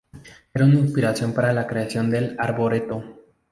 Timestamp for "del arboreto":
2.09-3.19